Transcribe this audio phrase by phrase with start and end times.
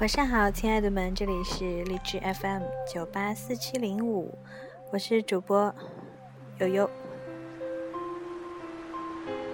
[0.00, 4.34] 晚上好，亲爱的们，这里是荔枝 FM 九八四七零五，
[4.90, 5.74] 我是主播
[6.58, 6.88] 悠悠。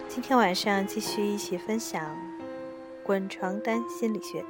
[0.07, 2.17] 今天晚上继续一起分享
[3.03, 4.45] 滚床单心理学。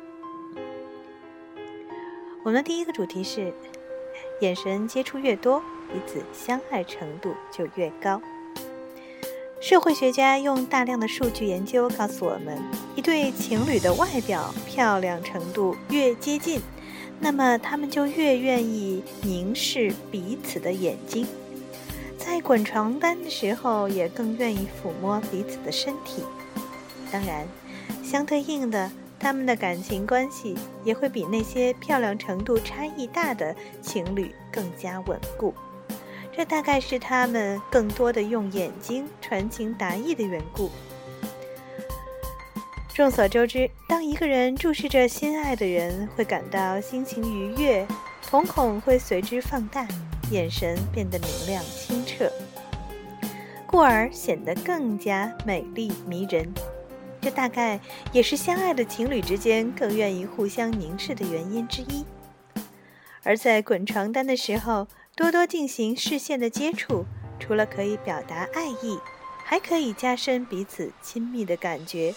[2.44, 3.54] 我们的第一个主题是：
[4.42, 8.20] 眼神接触越多，彼此相爱程度就越高。
[9.68, 12.56] 社会学家用大量的数据研究告诉我们，
[12.94, 16.60] 一对情侣的外表漂亮程度越接近，
[17.18, 21.26] 那么他们就越愿意凝视彼此的眼睛，
[22.16, 26.22] 在滚床单的时候也更愿意抚摸彼此的身体。
[27.10, 27.44] 当然，
[28.04, 35.52] 相对应的，他们的感情关系也会比那些漂亮程度差异大的情侣更加稳固。
[36.36, 40.70] 这大概是他们更多的用眼睛传情达意的缘故。
[42.92, 47.86] 众所周知，当一个人注视着心爱的人，会感到心情愉悦，
[48.28, 49.88] 瞳孔会随之放大，
[50.30, 52.30] 眼神变得明亮清澈，
[53.66, 56.46] 故而显得更加美丽迷人。
[57.22, 57.80] 这大概
[58.12, 62.04] 也是相爱的情侣之间更愿意互相凝视的原因之一。
[63.22, 67.06] 而在滚床单的时候，多多进行视线的接触，
[67.40, 68.98] 除了可以表达爱意，
[69.42, 72.14] 还可以加深彼此亲密的感觉，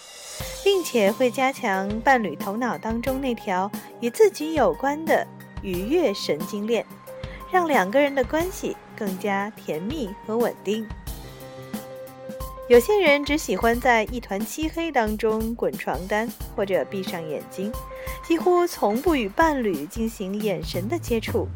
[0.62, 3.70] 并且会加强伴侣头脑当中那条
[4.00, 5.26] 与自己有关的
[5.62, 6.84] 愉悦神经链，
[7.50, 10.86] 让两个人的关系更加甜蜜和稳定。
[12.68, 17.72] 有些人只喜欢在一团漆黑当中滚床单，或者闭上眼睛，
[18.22, 21.48] 几乎从不与伴侣进行眼神的接触。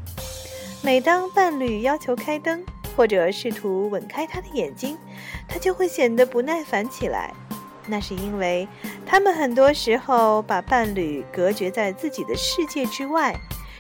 [0.85, 2.63] 每当伴侣要求开灯，
[2.95, 4.99] 或者试图吻开他的眼睛，
[5.49, 7.33] 他就会显得不耐烦起来。
[7.87, 8.69] 那是因为
[9.07, 13.35] 他们很多时候把伴侣隔绝在自己的世界之外，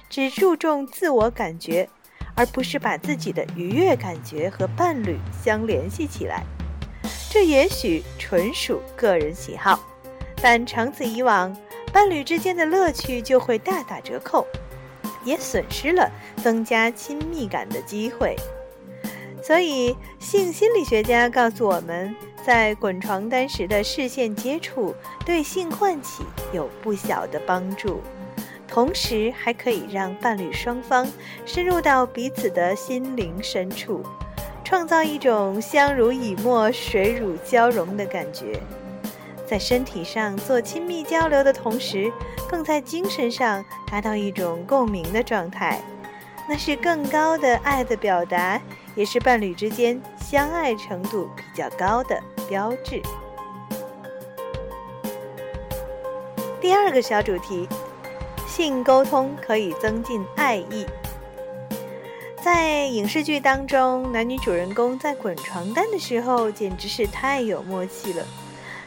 [0.08, 1.86] 只注重自我感觉，
[2.34, 6.42] 而不是把自己的愉悦感觉和伴侣相联系起来。
[7.30, 9.78] 这也许纯属个人喜好，
[10.40, 11.54] 但长此以往，
[11.92, 14.46] 伴侣之间的乐趣就会大打折扣。
[15.24, 16.10] 也损失了
[16.42, 18.36] 增加亲密感的机会，
[19.42, 22.14] 所以性心理学家告诉我们，
[22.44, 28.00] 在滚床单时的视线接触对性唤起有不小的帮助，
[28.68, 31.06] 同时还可以让伴侣双方
[31.46, 34.02] 深入到彼此的心灵深处，
[34.62, 38.60] 创造一种相濡以沫、水乳交融的感觉。
[39.46, 42.10] 在身体上做亲密交流的同时，
[42.48, 45.80] 更在精神上达到一种共鸣的状态，
[46.48, 48.60] 那是更高的爱的表达，
[48.94, 53.02] 也是伴侣之间相爱程度比较高的标志。
[56.60, 57.68] 第二个小主题，
[58.46, 60.86] 性沟通可以增进爱意。
[62.42, 68.24] 在影视剧当中，男女主人公在滚床单的时候，简直是太有默契了。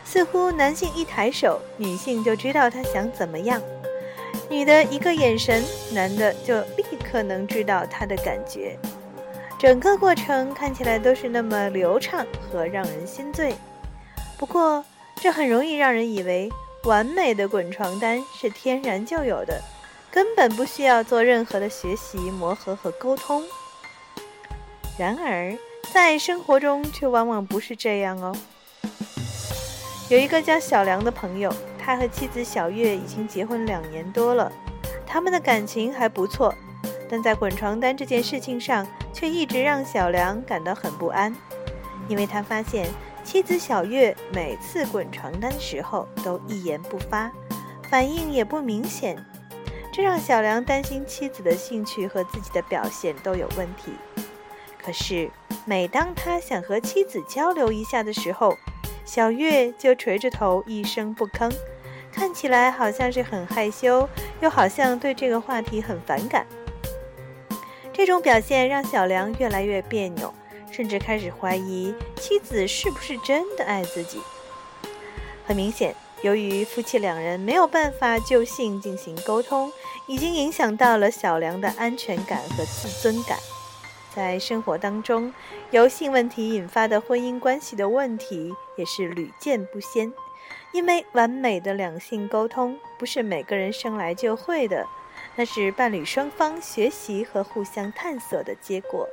[0.09, 3.59] 似乎男性一抬手，女性就知道他想怎么样；
[4.49, 8.79] 女的一个眼神，男的就立刻能知道他的感觉。
[9.59, 13.53] 整个过程看起来都是那么流畅和让人心醉。
[14.37, 14.85] 不过，
[15.15, 16.49] 这很容易让人以为
[16.85, 19.61] 完美的滚床单是天然就有的，
[20.09, 23.43] 根本不需要做任何的学习、磨合和沟通。
[24.97, 25.53] 然而，
[25.91, 28.33] 在生活中却往往不是这样哦。
[30.09, 34.49] 有一个叫小梁的朋友，他和妻子小月已经结婚两年多了，
[35.05, 36.55] 他们的感情还不错，
[37.09, 41.35] 但在滚床单这件事情上，却一直让小梁感到很不安，
[42.07, 42.87] 因为他发现
[43.21, 47.29] 妻子小月每次滚床单的时候都一言不发，
[47.89, 49.17] 反应也不明显，
[49.91, 53.91] 这让小梁担心妻子的兴趣和自己的表现都有问题。
[54.81, 55.29] 可是
[55.65, 58.57] 每当他想和妻子交流一下的时候，
[59.07, 61.49] 小月就垂着头一声不吭，
[62.11, 64.07] 看起来好像是很害羞，
[64.41, 66.45] 又好像对这个话题很反感。
[67.93, 70.31] 这种表现让小梁越来越别扭，
[70.69, 74.19] 甚至开始怀疑妻子是不是真的爱自己。
[75.45, 79.71] 很明显，由于夫妻两人没有办法就性进行沟通，
[80.05, 83.39] 已经影响到了小梁的安全感和自尊感。
[84.17, 85.31] 在生活当中，
[85.69, 90.11] 由性问题引发的婚姻关系的问题也是屡见不鲜。
[90.73, 94.87] 因为完美的两性沟通不是每个人生来就会的，
[95.35, 99.07] 那是伴侣双方学习和互相探索的结果。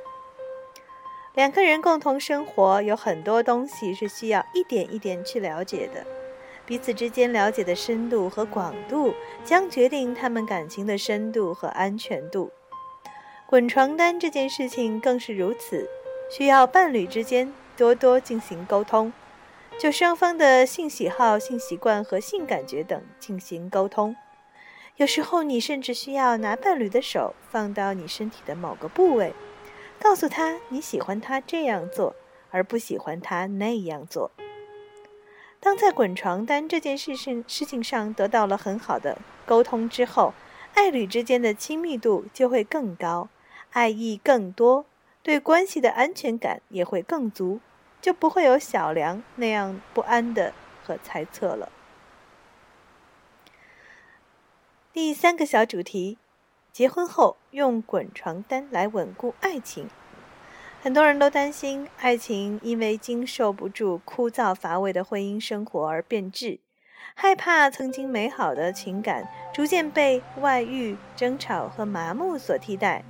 [1.35, 6.03] 两个人共同生活，有很多东西是需要一点一点去了解的。
[6.65, 9.13] 彼此之间了解的深度和广度，
[9.43, 12.49] 将决定他们感情的深度和安全度。
[13.55, 15.89] 滚床单这件事情更是如此，
[16.29, 19.13] 需要伴侣之间多多进行沟通，
[19.79, 24.13] 就双方的性喜好、性习惯和性感觉等进行沟通。
[24.97, 29.31] 有时候，你甚至需要拿伴侣的手放到你身体的某个部位，
[30.01, 32.13] 告诉他你喜欢他这样做，
[32.51, 34.31] 而不喜欢他那样做。
[35.61, 40.33] 当在滚床单这件事情事情上得到了很好的沟通之后，
[40.73, 43.29] 爱侣之间的亲密度就会更高，
[43.75, 44.85] 爱意更多，
[45.21, 47.59] 对关系的安全感也会更足，
[48.01, 51.69] 就不会有小梁那样不安的和猜测了。
[54.93, 56.17] 第三个小主题：
[56.71, 59.89] 结婚后用滚床单来稳固爱情。
[60.81, 66.59] 很多人都担心爱情因为经受不住枯燥乏味的婚姻生活而变质，
[67.13, 73.03] 害怕曾经美好的情感逐渐被外遇、争吵和麻木所替代，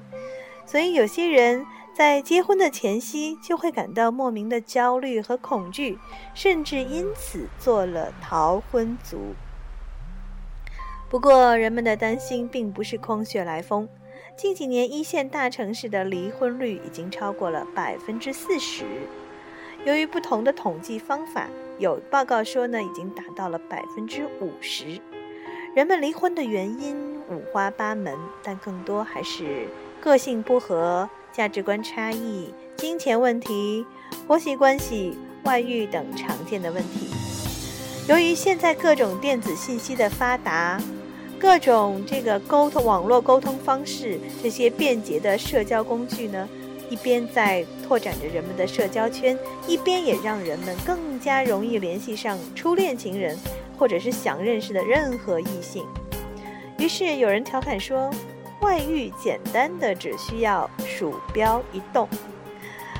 [0.65, 5.97] 所以有些人在结婚的前夕就会感到莫名的焦虑和恐惧，
[6.33, 9.33] 甚至因此做了逃婚族。
[11.07, 13.87] 不过，人们的担心并不是空穴来风。
[14.35, 18.83] 近几年，一线大城市的离婚率已经超过了百分之四十。
[19.85, 21.47] 由于不同的统计方法，
[21.77, 24.99] 有报告说呢，已经达到了百分之五十。
[25.75, 29.67] 人们离婚的原因五花八门，但更多还是
[30.05, 33.83] 个性不合、价值观差异、金钱问题、
[34.27, 37.07] 婆媳关系、外遇等常见的问题。
[38.07, 40.79] 由于现在各种电子信息的发达。
[41.37, 46.47] 各种这个沟通网络沟通方式，这些便捷的社交工具呢，
[46.89, 49.37] 一边在拓展着人们的社交圈，
[49.67, 53.37] 一边也让人们更加容易联系上初恋情人，
[53.77, 55.85] 或者是想认识的任何异性。
[56.79, 58.09] 于是有人调侃说，
[58.65, 62.09] 外遇简单的只需要鼠标一动。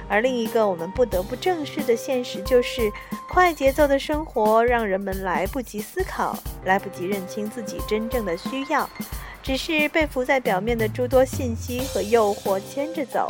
[0.08, 2.92] 而另一个我们不得不正视的现实就是，
[3.28, 8.88] 快节奏的生活让人们来不及思考，来不及认清自己真正的需要，
[9.42, 13.28] 只是被浮在表面的诸多信息和诱惑牵着走，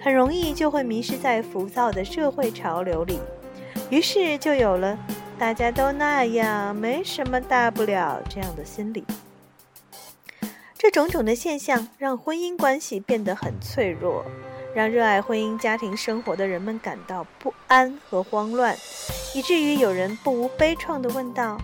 [0.00, 3.20] 很容易就会迷失在浮躁的社会潮流里，
[3.88, 4.98] 于是就有了
[5.38, 9.04] “大家都那样，没什么大不了”这样的心理。
[10.82, 14.24] 这种种的现象让婚姻关系变得很脆弱。
[14.74, 18.76] 让热爱婚姻家庭生活的人们感到不安和慌乱，
[19.32, 21.56] 以至于有人不无悲怆地问道：“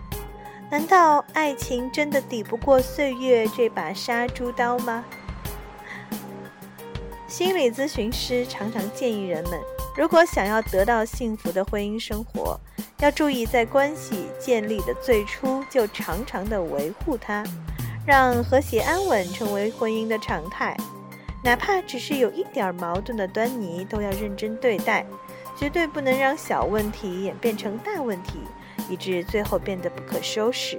[0.70, 5.04] 难道爱情真的抵不过岁月这把杀猪刀吗？”
[7.26, 9.58] 心理咨询师常常建议人们，
[9.96, 12.56] 如果想要得到幸福的婚姻生活，
[13.00, 17.42] 要注意在关系建立的最初就常常的维护它，
[18.08, 20.74] 让和谐安稳成为婚姻的常态。
[21.44, 25.04] 哪怕只是有一点矛盾的端倪，都要认真对待，
[25.54, 28.38] 绝对不能让小问题演变成大问题，
[28.88, 30.78] 以致最后变得不可收拾。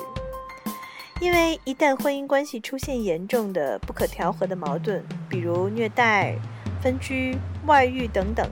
[1.21, 6.33] 因为一旦婚姻关系出现严重的不可调和的矛盾，比如虐待、
[6.81, 8.49] 分居、外遇等等，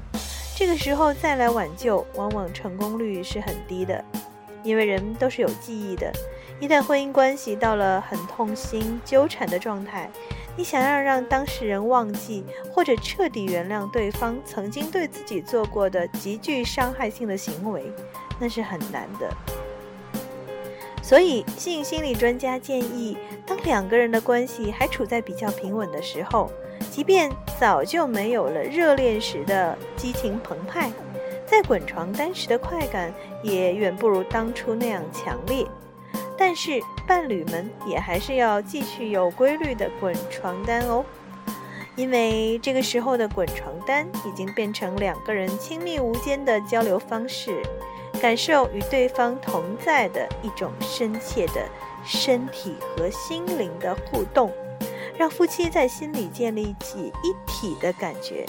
[0.55, 4.05] 这个时候再来挽救，往往成功率是很低的。
[4.63, 6.11] 因为人都是有记忆的，
[6.59, 10.09] 一旦婚姻关系到了很痛心、纠缠的状态。
[10.55, 17.91] 你想要让当事人忘记或者彻底原谅对方曾经对自己做过的极具伤害性的行为，
[18.39, 19.29] 那是很难的。
[21.03, 26.49] 所以，性心理专家建议，当两个人的关系还处在比较平稳的时候，
[26.89, 30.91] 即便早就没有了热恋时的激情澎湃，
[31.45, 35.63] 在滚床单时的快感也远不如当初那样强烈。
[36.37, 41.03] 但是伴侣们也还是要继续有规律的滚床单哦，
[41.95, 47.61] 因为这个时候的滚床单已经变成两个人亲密无间的交流方式，
[48.21, 51.67] 感受与对方同在的一种深切的
[52.05, 54.53] 身体和心灵的互动，
[55.17, 58.45] 让夫妻在心里建立起一体的感觉，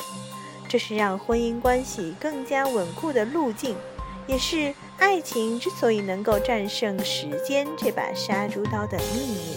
[0.68, 3.74] 这是让婚姻关系更加稳固的路径。
[4.26, 9.56] 也是爱情之所以能够战胜时间这把杀猪刀的秘密。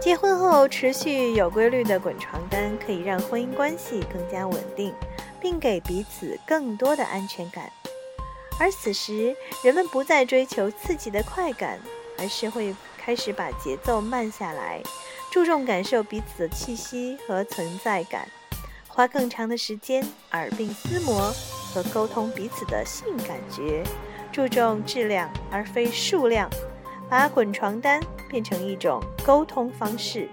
[0.00, 4.94] 结婚后持续有规律的滚床单，可以让婚姻关系更加稳定，
[5.40, 7.70] 并给彼此更多的安全感。
[8.58, 11.78] 而此时，人们不再追求刺激的快感，
[12.16, 14.80] 而是会开始把节奏慢下来，
[15.30, 18.28] 注重感受彼此的气息和存在感，
[18.86, 21.32] 花更长的时间耳鬓厮磨。
[21.78, 23.84] 和沟通彼此的性感觉，
[24.32, 26.50] 注重质量而非数量，
[27.08, 30.28] 把滚床单变成一种沟通方式，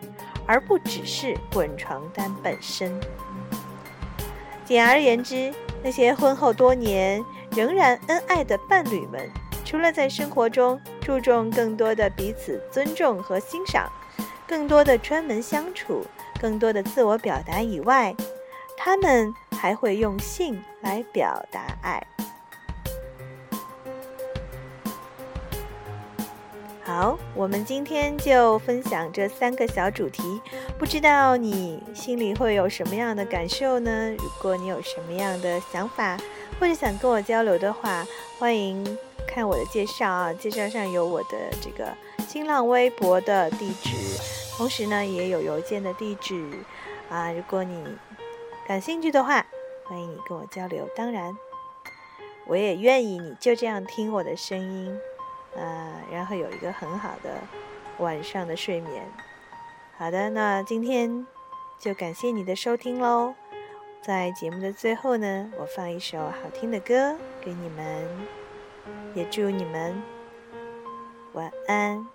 [0.48, 3.00] 而不只是滚床单本身。
[4.66, 9.30] 简而言之，那些婚后多年仍然恩爱的伴侣们，
[9.64, 13.88] 除了在生活中注重更多的彼此尊重和欣赏，
[14.48, 16.04] 更多的专门相处，
[16.42, 18.16] 更多的自我表达以外，
[18.76, 22.06] 他们还会用性来表达爱。
[26.84, 30.40] 好，我们今天就分享这三个小主题，
[30.78, 34.12] 不知道你心里会有什么样的感受呢？
[34.20, 36.16] 如果你有什么样的想法，
[36.60, 38.06] 或者想跟我交流的话，
[38.38, 38.86] 欢迎
[39.28, 41.92] 看我的介绍啊，介绍上有我的这个
[42.28, 43.90] 新浪微博的地址，
[44.56, 46.48] 同时呢也有邮件的地址
[47.10, 47.32] 啊。
[47.32, 47.84] 如果你
[48.68, 49.46] 感兴趣的话，
[49.84, 50.90] 欢迎你跟我交流。
[50.96, 51.38] 当然，
[52.48, 55.00] 我也愿意你就这样听我的声音。
[55.54, 57.36] 呃，然后有一个很好的
[58.00, 59.08] 晚上的睡眠。
[59.98, 61.28] 好的，那今天
[61.78, 63.36] 就感谢你的收听喽。
[64.02, 68.08] 在节目的最后呢，我放一首好听的歌给你们，
[69.14, 70.02] 也祝你们
[71.34, 72.15] 晚安。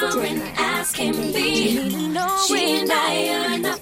[0.00, 1.76] different ask him be.
[2.46, 3.79] She and I are not